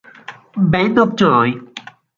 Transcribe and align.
Band 0.57 0.97
of 0.97 1.15
Joy 1.15 1.53